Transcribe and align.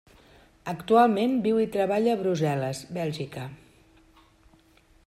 Actualment 0.71 1.35
viu 1.47 1.59
i 1.65 1.69
treballa 1.75 2.17
a 2.17 2.21
Brussel·les, 2.23 2.83
Bèlgica. 2.99 3.47